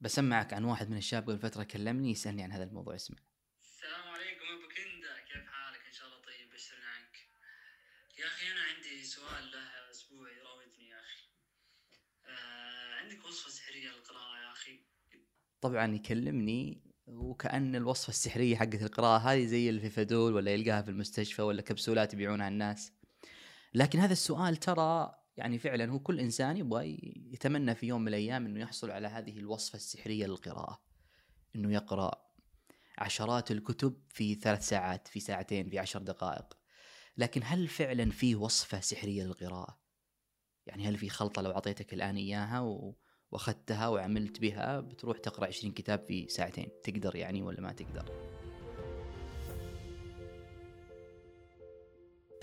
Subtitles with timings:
[0.00, 3.18] بسمعك عن واحد من الشباب قبل فترة كلمني يسألني عن هذا الموضوع اسمع.
[3.60, 7.16] السلام عليكم أبو كندا كيف حالك؟ إن شاء الله طيب بشرنا عنك.
[8.18, 11.22] يا أخي أنا عندي سؤال له أسبوع يراودني يا أخي.
[12.26, 14.80] آه عندك وصفة سحرية للقراءة يا أخي؟
[15.60, 20.90] طبعا يكلمني وكأن الوصفة السحرية حقت القراءة هذه زي اللي في فدول ولا يلقاها في
[20.90, 22.92] المستشفى ولا كبسولات يبيعونها الناس.
[23.74, 26.98] لكن هذا السؤال ترى يعني فعلا هو كل إنسان يبغى
[27.32, 30.82] يتمنى في يوم من الأيام إنه يحصل على هذه الوصفة السحرية للقراءة
[31.56, 32.26] إنه يقرأ
[32.98, 36.58] عشرات الكتب في ثلاث ساعات في ساعتين في عشر دقائق.
[37.16, 39.80] لكن هل فعلا في وصفة سحرية للقراءة؟
[40.66, 42.96] يعني هل في خلطة لو أعطيتك الآن إياها و...
[43.30, 48.36] وأخذتها وعملت بها بتروح تقرأ 20 كتاب في ساعتين تقدر يعني ولا ما تقدر؟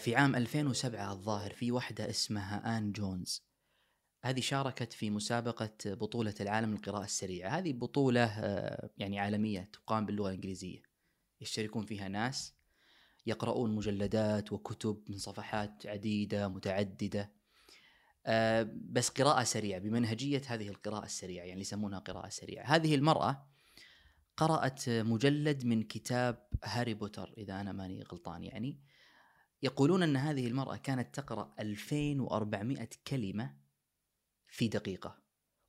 [0.04, 3.44] في عام 2007 الظاهر في واحدة اسمها آن جونز.
[4.24, 7.50] هذه شاركت في مسابقة بطولة العالم للقراءة السريعة.
[7.50, 10.82] هذه بطولة آه، يعني عالمية تقام باللغة الإنجليزية.
[11.42, 12.54] يشتركون فيها ناس
[13.26, 17.32] يقرؤون مجلدات وكتب من صفحات عديدة متعددة.
[18.26, 22.66] آه، بس قراءة سريعة بمنهجية هذه القراءة السريعة يعني يسمونها قراءة سريعة.
[22.66, 23.48] هذه المرأة
[24.38, 28.93] قرأت مجلد من كتاب هاري بوتر إذا أنا ماني غلطان يعني.
[29.64, 33.56] يقولون أن هذه المرأة كانت تقرأ 2400 كلمة
[34.48, 35.18] في دقيقة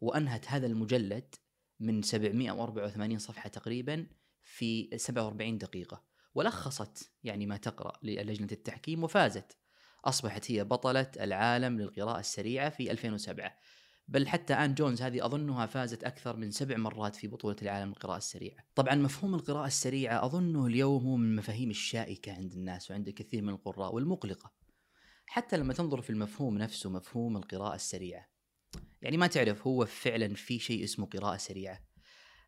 [0.00, 1.34] وأنهت هذا المجلد
[1.80, 4.06] من 784 صفحة تقريبا
[4.42, 6.04] في 47 دقيقة.
[6.34, 9.56] ولخصت يعني ما تقرأ للجنة التحكيم وفازت.
[10.04, 13.56] أصبحت هي بطلة العالم للقراءة السريعة في 2007
[14.08, 18.16] بل حتى آن جونز هذه أظنها فازت أكثر من سبع مرات في بطولة العالم للقراءة
[18.16, 18.64] السريعة.
[18.74, 23.48] طبعا مفهوم القراءة السريعة أظنه اليوم هو من المفاهيم الشائكة عند الناس وعند كثير من
[23.48, 24.52] القراء والمقلقة.
[25.26, 28.28] حتى لما تنظر في المفهوم نفسه مفهوم القراءة السريعة.
[29.02, 31.80] يعني ما تعرف هو فعلا في شيء اسمه قراءة سريعة.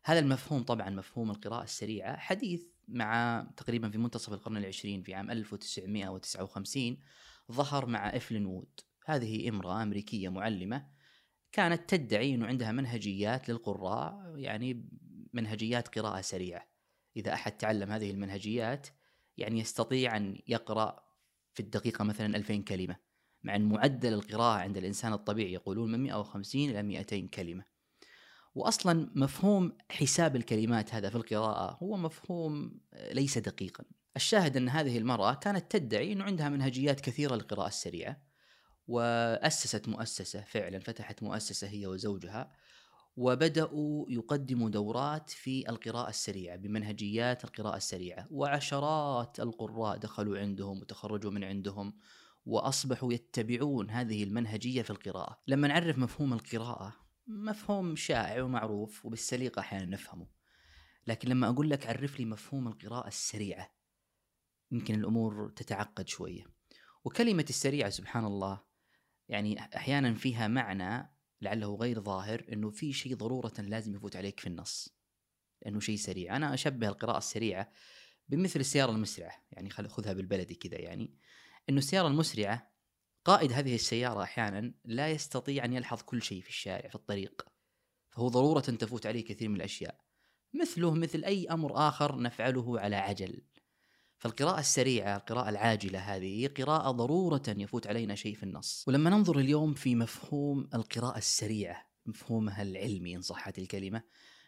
[0.03, 2.17] هذا المفهوم طبعا مفهوم القراءة السريعة.
[2.17, 6.97] حديث مع تقريبا في منتصف القرن العشرين في عام 1959
[7.51, 8.79] ظهر مع إفلين وود.
[9.05, 10.96] هذه امرأة أمريكية معلمة
[11.51, 14.89] كانت تدعي إنه عندها منهجيات للقراء يعني
[15.33, 16.67] منهجيات قراءة سريعة.
[17.17, 18.87] إذا أحد تعلم هذه المنهجيات
[19.37, 21.07] يعني يستطيع أن يقرأ
[21.53, 22.95] في الدقيقة مثلا 2000 كلمة.
[23.43, 27.63] مع أن معدل القراءة عند الإنسان الطبيعي يقولون من 150 إلى 200 كلمة.
[28.55, 32.79] وأصلا مفهوم حساب الكلمات هذا في القراءة هو مفهوم
[33.11, 33.83] ليس دقيقا.
[34.15, 38.26] الشاهد أن هذه المرأة كانت تدعي أنه عندها منهجيات كثيرة للقراءة السريعة.
[38.87, 42.51] وأسست مؤسسة فعلا فتحت مؤسسة هي وزوجها
[43.17, 51.43] وبدأوا يقدموا دورات في القراءة السريعة بمنهجيات القراءة السريعة وعشرات القراء دخلوا عندهم وتخرجوا من
[51.43, 51.93] عندهم
[52.45, 55.41] وأصبحوا يتبعون هذه المنهجية في القراءة.
[55.47, 56.95] لما نعرف مفهوم القراءة
[57.27, 60.27] مفهوم شائع ومعروف وبالسليقة أحيانا نفهمه.
[61.07, 63.71] لكن لما أقول لك عرف لي مفهوم القراءة السريعة
[64.71, 66.45] يمكن الأمور تتعقد شوية.
[67.05, 68.66] وكلمة السريعة سبحان الله
[69.29, 74.47] يعني أحيانا فيها معنى لعله غير ظاهر إنه في شيء ضرورة لازم يفوت عليك في
[74.47, 74.97] النص
[75.61, 76.35] لأنه شيء سريع.
[76.35, 77.71] أنا أشبه القراءة السريعة
[78.29, 81.17] بمثل السيارة المسرعة يعني خل خذها بالبلدي كذا يعني.
[81.69, 82.71] إنه السيارة المسرعة
[83.25, 87.47] قائد هذه السيارة أحيانا لا يستطيع أن يلحظ كل شيء في الشارع في الطريق
[88.09, 90.01] فهو ضرورة تفوت عليه كثير من الأشياء.
[90.53, 93.41] مثله مثل أي أمر آخر نفعله على عجل.
[94.17, 98.85] فالقراءة السريعة القراءة العاجلة هذه قراءة ضرورة يفوت علينا شيء في النص.
[98.87, 104.03] ولما ننظر اليوم في مفهوم القراءة السريعة مفهومها العلمي إن صحت الكلمة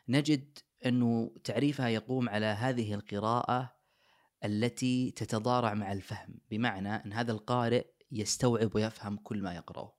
[0.09, 3.75] نجد أنه تعريفها يقوم على هذه القراءة
[4.45, 9.97] التي تتضارع مع الفهم بمعنى أن هذا القارئ يستوعب ويفهم كل ما يقرأه.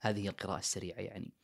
[0.00, 1.34] هذه القراءة السريعة يعني.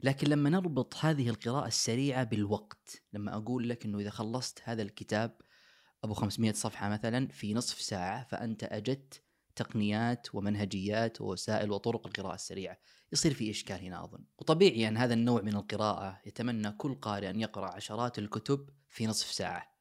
[0.00, 5.36] لكن لما نربط هذه القراءة السريعة بالوقت لما أقول لك أنه إذا خلصت هذا الكتاب
[6.04, 9.22] أبو 500 صفحة مثلا في نصف ساعة فأنت أجدت
[9.56, 12.78] تقنيات ومنهجيات ووسائل وطرق القراءة السريعة.
[13.12, 14.24] يصير في إشكال هنا أظن.
[14.38, 19.32] وطبيعي أن هذا النوع من القراءة يتمنى كل قارئ أن يقرأ عشرات الكتب في نصف
[19.32, 19.72] ساعة.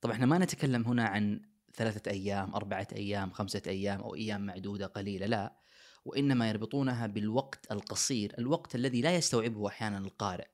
[0.00, 1.40] طبعا إحنا ما نتكلم هنا عن
[1.74, 5.56] ثلاثة أيام أربعة أيام خمسة أيام أو أيام معدودة قليلة لا.
[6.04, 10.46] وإنما يربطونها بالوقت القصير الوقت الذي لا يستوعبه أحيانا القارئ.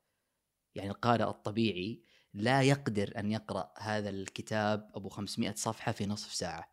[0.75, 2.03] يعني القارئ الطبيعي
[2.35, 6.73] لا يقدر أن يقرأ هذا الكتاب أبو 500 صفحة في نصف ساعة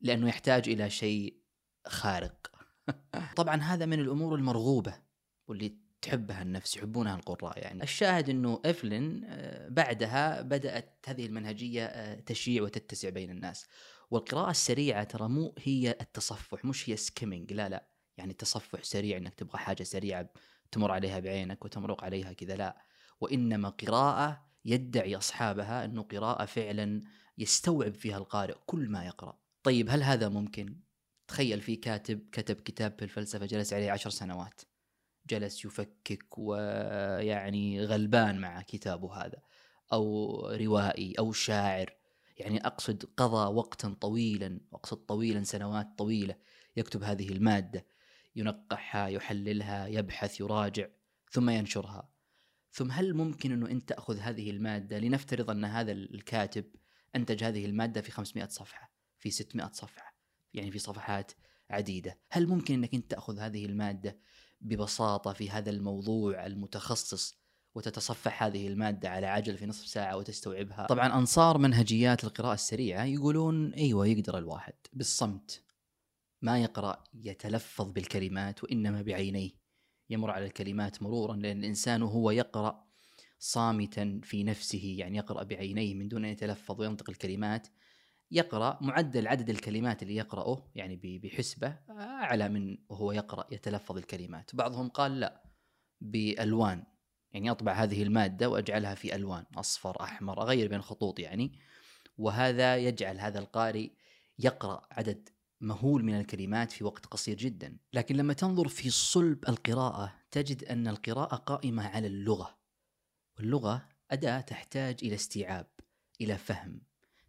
[0.00, 1.40] لأنه يحتاج إلى شيء
[1.86, 2.50] خارق.
[3.36, 4.94] طبعا هذا من الأمور المرغوبة
[5.48, 7.82] واللي تحبها النفس يحبونها القراء يعني.
[7.82, 13.66] الشاهد أنه إفلين آه، بعدها بدأت هذه المنهجية آه، تشيع وتتسع بين الناس.
[14.10, 17.86] والقراءة السريعة ترى مو هي التصفح مش هي سكيمينج لا لا.
[18.16, 20.28] يعني تصفح سريع إنك تبغى حاجة سريعة
[20.72, 22.76] تمر عليها بعينك وتمرق عليها كذا لا.
[23.20, 27.00] وإنما قراءة يدعي أصحابها أنه قراءة فعلا
[27.38, 29.38] يستوعب فيها القارئ كل ما يقرأ.
[29.62, 30.76] طيب هل هذا ممكن؟
[31.28, 34.60] تخيل في كاتب كتب كتاب في الفلسفة جلس عليه عشر سنوات
[35.26, 39.42] جلس يفكك ويعني غلبان مع كتابه هذا
[39.92, 41.94] أو روائي أو شاعر.
[42.36, 46.36] يعني أقصد قضى وقتا طويلا وأقصد طويلا سنوات طويلة
[46.76, 47.86] يكتب هذه المادة.
[48.36, 50.88] ينقحها يحللها يبحث يراجع
[51.30, 52.08] ثم ينشرها.
[52.72, 56.64] ثم هل ممكن أنه أنت تأخذ هذه المادة لنفترض أن هذا الكاتب
[57.16, 60.16] أنتج هذه المادة في 500 صفحة في 600 صفحة
[60.54, 61.32] يعني في صفحات
[61.70, 64.18] عديدة هل ممكن أنك أنت تأخذ هذه المادة
[64.60, 67.40] ببساطة في هذا الموضوع المتخصص
[67.74, 73.74] وتتصفح هذه المادة على عجل في نصف ساعة وتستوعبها؟ طبعا أنصار منهجيات القراءة السريعة يقولون
[73.74, 75.62] أيوة يقدر الواحد بالصمت
[76.42, 79.59] ما يقرأ يتلفظ بالكلمات وإنما بعينيه.
[80.10, 82.84] يمر على الكلمات مرورا لأن الإنسان وهو يقرأ
[83.38, 87.68] صامتا في نفسه يعني يقرأ بعينيه من دون أن يتلفظ وينطق الكلمات.
[88.30, 94.54] يقرأ معدل عدد الكلمات اللي يقرأه يعني بحسبة أعلى من وهو يقرأ يتلفظ الكلمات.
[94.54, 95.42] بعضهم قال لا
[96.00, 96.84] بألوان.
[97.32, 101.58] يعني أطبع هذه المادة وأجعلها في ألوان أصفر أحمر أغير بين الخطوط يعني.
[102.18, 103.90] وهذا يجعل هذا القارئ
[104.38, 105.28] يقرأ عدد
[105.60, 107.76] مهول من الكلمات في وقت قصير جدا.
[107.92, 112.58] لكن لما تنظر في صلب القراءة تجد أن القراءة قائمة على اللغة.
[113.38, 115.66] واللغة أداة تحتاج إلى استيعاب
[116.20, 116.80] إلى فهم.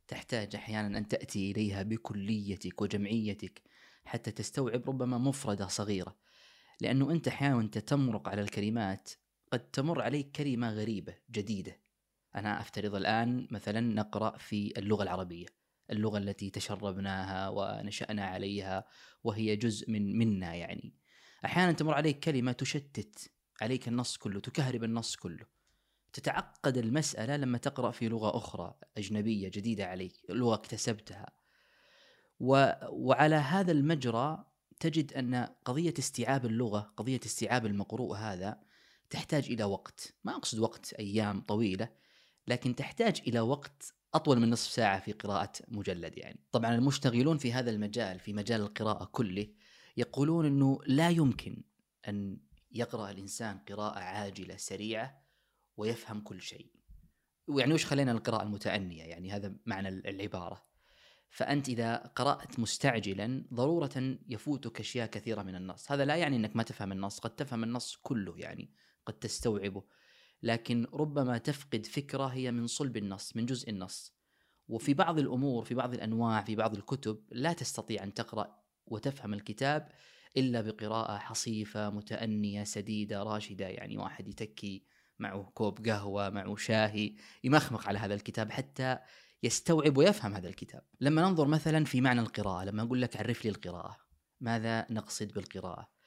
[0.07, 3.61] تحتاج أحيانا أن تأتي إليها بكليتك وجمعيتك
[4.05, 6.17] حتى تستوعب ربما مفردة صغيرة.
[6.81, 9.09] لأنه أنت أحيانا وأنت تمرق على الكلمات
[9.51, 11.79] قد تمر عليك كلمة غريبة جديدة.
[12.35, 15.60] أنا أفترض الآن مثلا نقرأ في اللغة العربية.
[15.91, 18.85] اللغة التي تشربناها ونشأنا عليها
[19.23, 20.95] وهي جزء من منا يعني.
[21.45, 23.31] أحيانا تمر عليك كلمة تشتت
[23.61, 25.45] عليك النص كله تكهرب النص كله.
[26.13, 31.31] تتعقد المسألة لما تقرأ في لغة أخرى أجنبية جديدة عليك لغة اكتسبتها.
[32.39, 32.71] و...
[32.89, 34.45] وعلى هذا المجرى
[34.79, 38.61] تجد أن قضية استيعاب اللغة قضية استيعاب المقروء هذا
[39.09, 40.13] تحتاج إلى وقت.
[40.23, 41.89] ما أقصد وقت أيام طويلة
[42.47, 46.39] لكن تحتاج إلى وقت أطول من نصف ساعة في قراءة مجلد يعني.
[46.51, 49.47] طبعا المشتغلون في هذا المجال في مجال القراءة كله
[49.97, 51.63] يقولون أنه لا يمكن
[52.07, 52.37] أن
[52.71, 55.23] يقرأ الإنسان قراءة عاجلة سريعة
[55.77, 56.71] ويفهم كل شيء.
[57.49, 60.71] يعني وش خلينا القراءة المتأنية؟ يعني هذا معنى العبارة.
[61.29, 65.91] فأنت إذا قرأت مستعجلا ضرورة يفوتك أشياء كثيرة من النص.
[65.91, 68.73] هذا لا يعني أنك ما تفهم النص قد تفهم النص كله يعني
[69.05, 69.83] قد تستوعبه.
[70.43, 74.21] لكن ربما تفقد فكرة هي من صلب النص من جزء النص.
[74.67, 79.89] وفي بعض الأمور في بعض الأنواع في بعض الكتب لا تستطيع أن تقرأ وتفهم الكتاب
[80.37, 84.83] إلا بقراءة حصيفة متأنية سديدة راشدة يعني واحد يتكي
[85.19, 88.97] معه كوب قهوة معه شاهي يمخمخ على هذا الكتاب حتى
[89.43, 90.81] يستوعب ويفهم هذا الكتاب.
[90.99, 93.97] لما ننظر مثلا في معنى القراءة لما أقول لك عرف لي القراءة
[94.39, 96.00] ماذا نقصد بالقراءة؟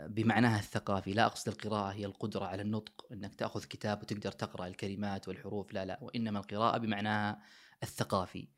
[0.00, 5.28] بمعناها الثقافي لا أقصد القراءة هي القدرة على النطق أنك تأخذ كتاب وتقدر تقرأ الكلمات
[5.28, 7.42] والحروف لا لا وإنما القراءة بمعناها
[7.82, 8.48] الثقافي.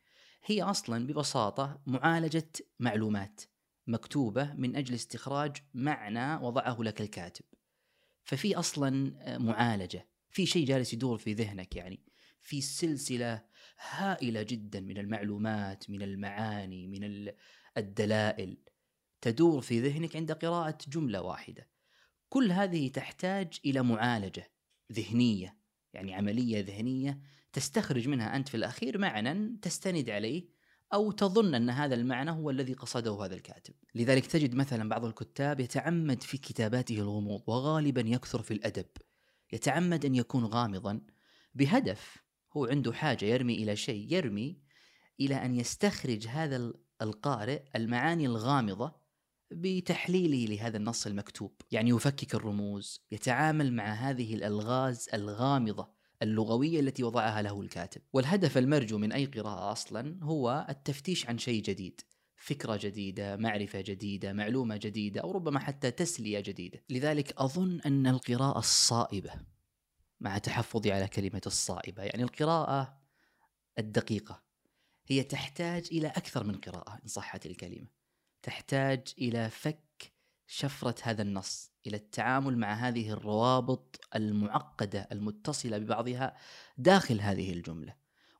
[0.45, 2.51] هي أصلا ببساطة معالجة
[2.81, 3.41] معلومات
[3.87, 7.45] مكتوبة من أجل استخراج معنى وضعه لك الكاتب.
[8.25, 12.01] ففي أصلا معالجة في شيء جالس يدور في ذهنك يعني
[12.41, 13.43] في سلسلة
[13.91, 17.33] هائلة جدا من المعلومات من المعاني من
[17.77, 18.57] الدلائل.
[19.23, 21.69] تدور في ذهنك عند قراءة جملة واحدة.
[22.29, 24.51] كل هذه تحتاج إلى معالجة
[24.93, 25.57] ذهنية
[25.93, 27.21] يعني عملية ذهنية
[27.53, 30.49] تستخرج منها أنت في الأخير معنى تستند عليه
[30.93, 33.75] أو تظن أن هذا المعنى هو الذي قصده هذا الكاتب.
[33.95, 38.87] لذلك تجد مثلا بعض الكتاب يتعمد في كتاباته الغموض وغالبا يكثر في الأدب.
[39.53, 41.01] يتعمد أن يكون غامضا.
[41.55, 42.17] بهدف
[42.57, 44.59] هو عنده حاجة يرمي إلى شيء يرمي
[45.21, 49.02] إلى أن يستخرج هذا القارئ المعاني الغامضة
[49.55, 51.53] بتحليله لهذا النص المكتوب.
[51.71, 55.89] يعني يفكك الرموز يتعامل مع هذه الألغاز الغامضة
[56.23, 58.03] اللغوية التي وضعها له الكاتب.
[58.13, 62.01] والهدف المرجو من أي قراءة أصلا هو التفتيش عن شيء جديد
[62.37, 66.85] فكرة جديدة معرفة جديدة معلومة جديدة أو ربما حتى تسلية جديدة.
[66.91, 69.31] لذلك أظن أن القراءة الصائبة
[70.21, 73.03] مع تحفظي على كلمة الصائبة يعني القراءة
[73.79, 74.43] الدقيقة
[75.07, 78.02] هي تحتاج إلى أكثر من قراءة إن صحت الكلمة.
[78.43, 80.13] تحتاج إلى فك
[80.47, 86.37] شفرة هذا النص إلى التعامل مع هذه الروابط المعقدة المتصلة ببعضها
[86.79, 87.95] داخل هذه الجملة.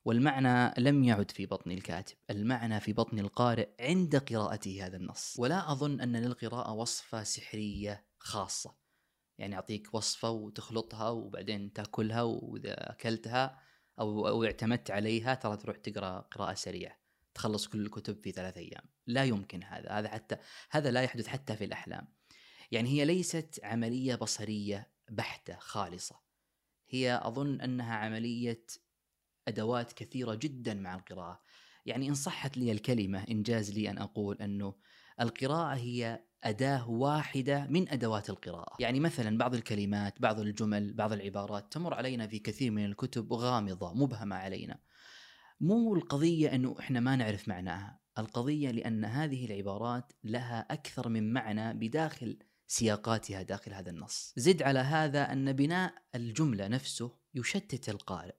[0.05, 5.35] والمعنى لم يعد في بطن الكاتب المعنى في بطن القارئ عند قراءته هذا النص.
[5.39, 8.75] ولا أظن أن للقراءة وصفة سحرية خاصة.
[9.37, 13.59] يعني أعطيك وصفة وتخلطها وبعدين تأكلها وإذا أكلتها
[13.99, 17.02] أو أو اعتمدت عليها ترى تروح تقرأ قراءة سريعة.
[17.35, 18.83] تخلص كل الكتب في ثلاث أيام.
[19.07, 19.91] لا يمكن هذا.
[19.91, 20.37] هذا حتى
[20.71, 22.07] هذا لا يحدث حتى في الأحلام.
[22.71, 26.19] يعني هي ليست عملية بصرية بحتة خالصة.
[26.89, 28.65] هي أظن أنها عملية
[29.47, 31.41] أدوات كثيرة جدا مع القراءة.
[31.85, 34.75] يعني إن صحت لي الكلمة انجاز لي أن أقول أنه
[35.19, 38.75] القراءة هي أداة واحدة من أدوات القراءة.
[38.79, 43.93] يعني مثلا بعض الكلمات بعض الجمل بعض العبارات تمر علينا في كثير من الكتب غامضة
[43.93, 44.79] مبهمة علينا.
[45.59, 47.99] مو القضية إنه إحنا ما نعرف معناها.
[48.17, 54.33] القضية لأن هذه العبارات لها أكثر من معنى بداخل سياقاتها داخل هذا النص.
[54.37, 58.35] زد على هذا أن بناء الجملة نفسه يشتت القارئ.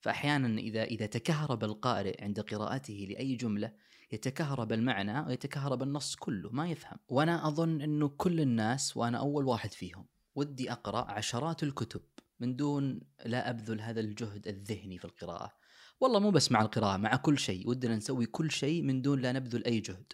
[0.00, 3.72] فاحيانا إذا إذا تكهرب القارئ عند قراءته لأي جملة
[4.12, 6.98] يتكهرب المعنى ويتكهرب النص كله ما يفهم.
[7.08, 12.02] وأنا أظن إنه كل الناس وأنا أول واحد فيهم ودي أقرأ عشرات الكتب
[12.40, 15.52] من دون لا أبذل هذا الجهد الذهني في القراءة.
[16.00, 17.68] والله مو بس مع القراءة مع كل شيء.
[17.68, 20.12] ودنا نسوي كل شيء من دون لا نبذل أي جهد.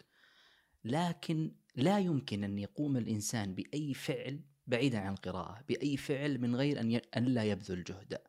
[0.85, 6.81] لكن لا يمكن أن يقوم الإنسان بأي فعل بعيدا عن القراءة بأي فعل من غير
[6.81, 8.25] أن أن لا يبذل جهدا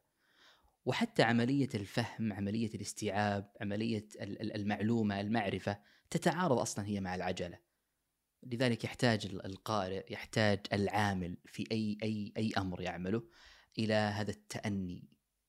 [0.85, 7.59] وحتى عملية الفهم عملية الاستيعاب عملية المعلومة المعرفة تتعارض أصلا هي مع العجلة.
[8.43, 13.23] لذلك يحتاج القارئ يحتاج العامل في أي أي أي أمر يعمله
[13.79, 14.94] إلى هذا التأني.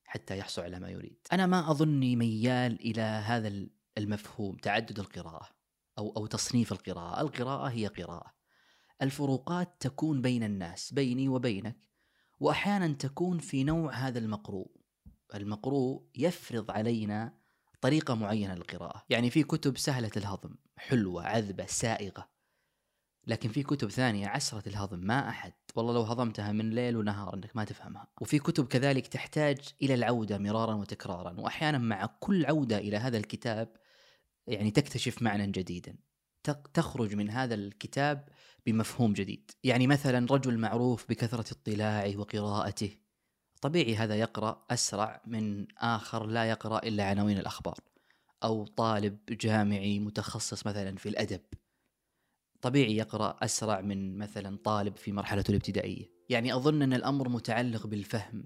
[0.07, 1.17] حتى يحصل على ما يريد.
[1.33, 5.49] أنا ما أظني ميال إلى هذا المفهوم تعدد القراءة
[5.97, 7.21] أو أو تصنيف القراءة.
[7.21, 8.33] القراءة هي قراءة.
[9.01, 11.77] الفروقات تكون بين الناس بيني وبينك
[12.39, 14.71] وأحيانا تكون في نوع هذا المقروء.
[15.35, 17.37] المقروء يفرض علينا
[17.81, 19.05] طريقة معينة للقراءة.
[19.09, 22.29] يعني في كتب سهلة الهضم حلوة عذبة سائغة.
[23.27, 25.53] لكن في كتب ثانية عسرة الهضم ما أحد.
[25.75, 28.07] والله لو هضمتها من ليل ونهار أنك ما تفهمها.
[28.21, 31.39] وفي كتب كذلك تحتاج إلى العودة مرارا وتكرارا.
[31.39, 33.75] وأحيانا مع كل عودة إلى هذا الكتاب
[34.47, 35.95] يعني تكتشف معنى جديدا.
[36.73, 38.29] تخرج من هذا الكتاب
[38.65, 39.51] بمفهوم جديد.
[39.63, 42.97] يعني مثلا رجل معروف بكثرة اطلاعه وقراءته.
[43.61, 47.79] طبيعي هذا يقرأ أسرع من آخر لا يقرأ إلا عناوين الأخبار.
[48.43, 51.41] أو طالب جامعي متخصص مثلا في الأدب.
[52.61, 56.11] طبيعي يقرأ أسرع من مثلا طالب في مرحلة الابتدائية.
[56.29, 58.45] يعني أظن أن الأمر متعلق بالفهم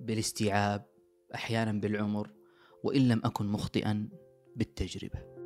[0.00, 0.86] بالاستيعاب
[1.34, 2.30] أحيانا بالعمر
[2.84, 4.08] وإن لم أكن مخطئا
[4.56, 5.39] بالتجربة.